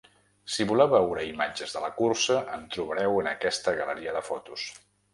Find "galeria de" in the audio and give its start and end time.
3.83-4.29